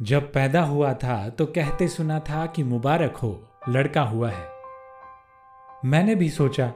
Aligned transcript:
जब 0.00 0.32
पैदा 0.32 0.60
हुआ 0.62 0.92
था 0.94 1.28
तो 1.28 1.46
कहते 1.46 1.88
सुना 1.88 2.18
था 2.20 2.46
कि 2.46 2.62
मुबारक 2.62 3.16
हो, 3.16 3.48
लड़का 3.68 4.02
हुआ 4.02 4.30
है। 4.30 4.46
मैंने 5.84 6.14
भी 6.14 6.28
सोचा, 6.30 6.66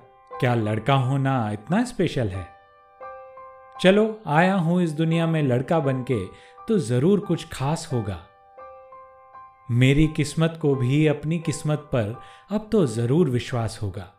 क्या 0.41 0.55
लड़का 0.55 0.95
होना 0.95 1.51
इतना 1.51 1.85
स्पेशल 1.85 2.29
है? 2.29 2.47
चलो, 3.81 4.21
आया 4.27 4.55
हूँ 4.55 4.83
इस 4.83 4.93
दुनिया 4.93 5.27
में 5.27 5.43
लड़का 5.43 5.79
बनके 5.81 6.25
तो 6.69 6.79
ज़रूर 6.79 7.21
कुछ 7.21 7.49
खास 7.53 7.89
होगा। 7.93 8.19
मेरी 9.71 10.09
किस्मत 10.09 10.59
को 10.63 10.75
भी 10.75 11.07
अपनी 11.07 11.39
किस्मत 11.39 11.79
पर 11.79 12.15
अब 12.51 12.69
तो 12.73 12.87
ज़रूर 12.87 13.31
विश्वास 13.31 13.79
होगा। 13.83 14.13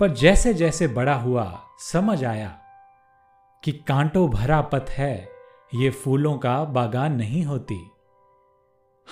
पर 0.00 0.10
जैसे 0.10 0.54
जैसे 0.54 0.88
बड़ा 0.88 1.14
हुआ, 1.14 1.60
समझ 1.78 2.24
आया 2.24 2.56
कि 3.62 3.72
कांटों 3.72 4.30
भरा 4.30 4.60
पथ 4.60 4.90
है 4.90 5.29
ये 5.74 5.90
फूलों 5.90 6.38
का 6.38 6.64
बागान 6.64 7.12
नहीं 7.12 7.44
होती। 7.44 7.90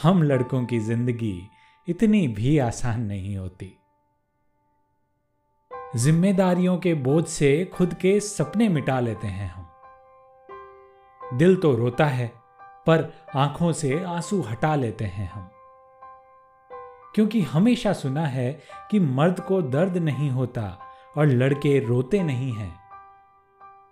हम 0.02 0.22
लड़कों 0.22 0.64
की 0.64 0.78
ज़िंदगी 0.78 1.42
इतनी 1.88 2.28
भी 2.28 2.58
आसान 2.58 3.00
नहीं 3.00 3.36
होती। 3.36 3.78
जिम्मेदारियों 5.96 6.78
के 6.78 6.94
बोझ 6.94 7.24
से 7.24 7.64
खुद 7.64 7.94
के 7.94 8.20
सपने 8.20 8.68
मिटा 8.68 9.00
लेते 9.00 9.26
हैं 9.26 9.50
हम। 9.50 9.68
दिल 11.38 11.56
तो 11.56 11.74
रोता 11.74 12.06
है, 12.06 12.32
पर 12.86 13.12
आँखों 13.36 13.72
से 13.72 14.04
आँसू 14.04 14.40
हटा 14.40 14.74
लेते 14.74 15.04
हैं 15.04 15.30
हम। 15.30 15.50
क्योंकि 17.14 17.40
हमेशा 17.40 17.92
सुना 17.92 18.26
है 18.26 18.60
कि 18.90 19.00
मर्द 19.00 19.40
को 19.40 19.62
दर्द 19.62 19.96
नहीं 19.96 20.30
होता 20.30 20.78
और 21.16 21.26
लड़के 21.26 21.80
रोते 21.80 22.22
नहीं 22.22 22.52
हैं। 22.52 22.78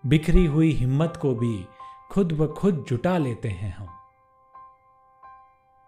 बिखरी 0.07 0.47
हुई 0.47 0.73
हिम्मत 0.73 1.19
को 1.23 1.35
भी 1.35 1.67
खुद 2.17 2.33
ब 2.33 2.47
खुद 2.53 2.85
जुटा 2.89 3.19
लेते 3.19 3.49
हैं 3.49 3.71
हम। 3.77 3.89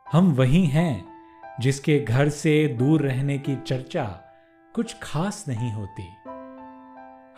हम 0.07 0.33
वही 0.33 0.65
हैं 0.67 1.05
जिसके 1.61 1.98
घर 1.98 2.29
से 2.29 2.53
दूर 2.69 3.03
रहने 3.03 3.39
की 3.39 3.57
चर्चा 3.57 4.05
कुछ 4.75 4.95
खास 5.03 5.45
नहीं 5.49 5.73
होती। 5.73 6.03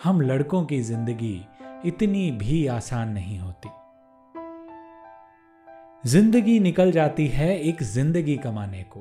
हम 0.05 0.21
लड़कों 0.21 0.65
की 0.65 0.81
ज़िंदगी 0.81 1.47
इतनी 1.85 2.31
भी 2.31 2.67
आसान 2.67 3.09
नहीं 3.09 3.39
होती। 3.39 3.69
ज़िंदगी 6.11 6.61
निकल 6.61 6.93
जाती 6.93 7.29
है 7.29 7.59
एक 7.61 7.83
ज़िंदगी 7.83 8.37
कमाने 8.37 8.85
को। 8.97 9.01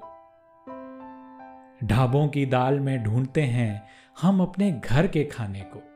ढाबों 1.87 2.27
की 2.27 2.45
दाल 2.45 2.79
में 2.79 3.03
ढूंढते 3.03 3.41
हैं 3.41 3.87
हम 4.21 4.41
अपने 4.41 4.71
घर 4.71 5.07
के 5.07 5.23
खाने 5.23 5.61
को। 5.61 5.88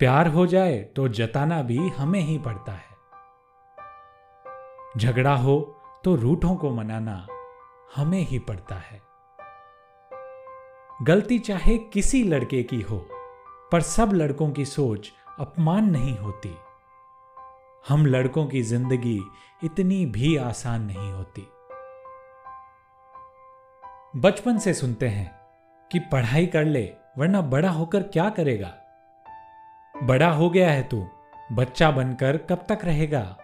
प्यार 0.00 0.28
हो 0.28 0.46
जाए 0.46 0.78
तो 0.96 1.08
जताना 1.08 1.62
भी 1.62 1.76
हमें 1.88 2.20
ही 2.20 2.38
पड़ता 2.38 2.72
है। 2.72 2.96
झगड़ा 4.98 5.34
हो 5.36 5.80
तो 6.04 6.14
रूठों 6.14 6.54
को 6.56 6.70
मनाना 6.70 7.26
हमें 7.96 8.20
ही 8.20 8.38
पड़ता 8.38 8.74
है। 8.74 9.00
गलती 11.02 11.38
चाहे 11.38 11.78
किसी 11.78 12.22
लड़के 12.24 12.62
की 12.62 12.80
हो, 12.80 12.98
पर 13.72 13.80
सब 13.80 14.12
लड़कों 14.12 14.50
की 14.50 14.64
सोच 14.64 15.12
अपमान 15.38 15.90
नहीं 15.90 16.16
होती। 16.18 16.54
हम 17.88 18.06
लड़कों 18.06 18.46
की 18.46 18.62
ज़िंदगी 18.62 19.20
इतनी 19.64 20.06
भी 20.06 20.36
आसान 20.36 20.82
नहीं 20.82 21.12
होती। 21.12 21.48
बचपन 24.20 24.58
से 24.58 24.74
सुनते 24.74 25.08
हैं 25.08 25.30
कि 25.90 25.98
पढ़ाई 26.12 26.46
कर 26.46 26.64
ले, 26.64 26.92
वरना 27.18 27.40
बड़ा 27.40 27.70
होकर 27.70 28.02
क्या 28.02 28.30
करेगा? 28.30 28.74
बड़ा 30.02 30.30
हो 30.30 30.50
गया 30.50 30.70
है 30.70 30.82
तू, 30.82 31.08
बच्चा 31.52 31.90
बनकर 31.90 32.36
कब 32.36 32.66
तक 32.68 32.78
रहेगा? 32.84 33.38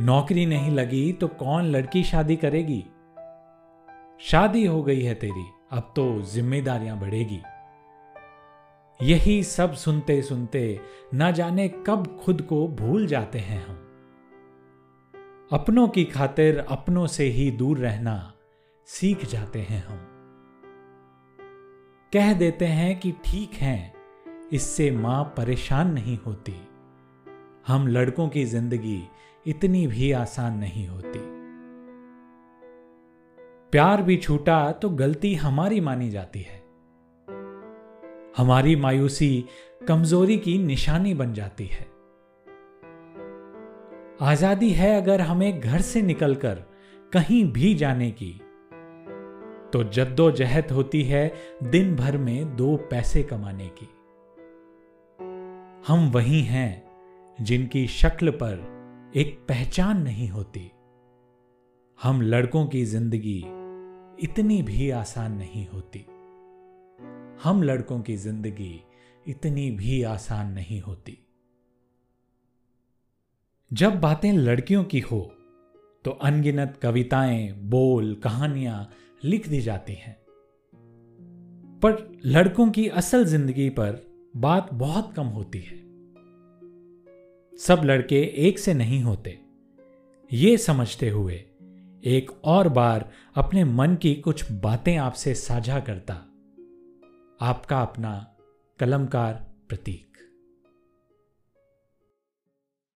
नौकरी 0.00 0.46
नहीं 0.46 0.70
लगी 0.70 1.12
तो 1.12 1.28
कौन 1.28 1.64
लड़की 1.64 2.04
शादी 2.04 2.36
करेगी? 2.36 2.86
शादी 4.20 4.66
हो 4.66 4.82
गई 4.82 5.02
है 5.02 5.14
तेरी, 5.14 5.46
अब 5.72 5.92
तो 5.96 6.22
जिम्मेदारियाँ 6.22 7.00
बढ़ेगी। 7.00 7.42
यही 9.02 9.42
सब 9.42 9.74
सुनते 9.74 10.22
सुनते 10.22 10.80
ना 11.14 11.30
जाने 11.30 11.68
कब 11.68 12.20
खुद 12.24 12.42
को 12.42 12.68
भूल 12.68 13.06
जाते 13.06 13.38
हैं 13.38 13.66
हम। 13.66 13.74
अपनों 15.52 15.88
की 15.88 16.04
खातिर 16.04 16.58
अपनों 16.58 17.06
से 17.06 17.24
ही 17.24 17.50
दूर 17.50 17.78
रहना 17.78 18.32
सीख 18.86 19.24
जाते 19.24 19.60
हैं 19.60 19.86
हम। 19.86 20.08
कह 22.12 22.32
देते 22.32 22.66
हैं 22.66 23.00
कि 23.00 23.12
ठीक 23.12 23.52
हैं 23.52 24.01
इससे 24.52 24.90
माँ 24.90 25.22
परेशान 25.36 25.92
नहीं 25.92 26.18
होती। 26.18 26.54
हम 27.66 27.86
लड़कों 27.86 28.28
की 28.28 28.44
ज़िंदगी 28.44 29.02
इतनी 29.46 29.86
भी 29.86 30.12
आसान 30.12 30.58
नहीं 30.58 30.86
होती। 30.88 31.18
प्यार 33.72 34.02
भी 34.02 34.16
छूटा 34.16 34.72
तो 34.72 34.90
गलती 34.90 35.34
हमारी 35.34 35.80
मानी 35.80 36.10
जाती 36.10 36.40
है। 36.40 36.60
हमारी 38.36 38.76
मायूसी 38.76 39.44
कमज़ोरी 39.88 40.36
की 40.36 40.58
निशानी 40.58 41.14
बन 41.14 41.32
जाती 41.34 41.66
है। 41.66 41.86
आज़ादी 44.22 44.70
है 44.70 44.94
अगर 45.00 45.20
हमें 45.20 45.60
घर 45.60 45.80
से 45.80 46.02
निकलकर 46.02 46.62
कहीं 47.12 47.44
भी 47.52 47.74
जाने 47.74 48.10
की। 48.10 48.32
तो 49.72 49.82
जद्दोजहद 49.84 50.70
होती 50.70 51.02
है 51.02 51.32
दिन 51.62 51.96
भर 51.96 52.16
में 52.18 52.56
दो 52.56 52.76
पैसे 52.90 53.22
कमाने 53.22 53.68
की। 53.68 53.88
हम 55.86 56.10
वही 56.10 56.40
हैं 56.42 57.44
जिनकी 57.44 57.86
शक्ल 57.86 58.30
पर 58.30 59.12
एक 59.16 59.38
पहचान 59.48 60.02
नहीं 60.02 60.28
होती। 60.28 60.70
हम 62.02 62.20
लड़कों 62.22 62.66
की 62.66 62.84
ज़िंदगी 62.84 63.38
इतनी 64.24 64.62
भी 64.62 64.90
आसान 64.90 65.32
नहीं 65.32 65.66
होती। 65.68 66.04
हम 67.42 67.62
लड़कों 67.62 68.00
की 68.00 68.16
ज़िंदगी 68.16 68.84
इतनी 69.28 69.70
भी 69.70 70.02
आसान 70.02 70.52
नहीं 70.52 70.80
होती। 70.80 71.18
जब 73.72 74.00
बातें 74.00 74.32
लड़कियों 74.32 74.84
की 74.84 75.00
हो 75.00 75.20
तो 76.04 76.10
अनगिनत 76.10 76.78
कविताएँ, 76.82 77.52
बोल, 77.52 78.14
कहानियाँ 78.14 78.88
लिख 79.24 79.48
दी 79.48 79.60
जाती 79.60 79.94
हैं। 79.94 80.16
पर 81.80 82.20
लड़कों 82.26 82.70
की 82.70 82.88
असल 82.88 83.24
ज़िंदगी 83.24 83.68
पर 83.70 84.11
बात 84.36 84.74
बहुत 84.74 85.12
कम 85.14 85.24
होती 85.24 85.58
है। 85.58 85.78
सब 87.56 87.80
लड़के 87.84 88.22
एक 88.22 88.58
से 88.58 88.74
नहीं 88.74 89.02
होते। 89.02 89.40
ये 90.32 90.56
समझते 90.56 91.10
हुए, 91.10 91.34
एक 92.04 92.40
और 92.44 92.68
बार 92.68 93.10
अपने 93.34 93.64
मन 93.64 93.94
की 93.94 94.14
कुछ 94.14 94.52
बातें 94.52 94.96
आपसे 94.96 95.34
साझा 95.34 95.80
करता। 95.80 96.14
आपका 97.40 97.82
अपना 97.82 98.36
कलमकार 98.78 99.52
प्रतीक। 99.68 100.11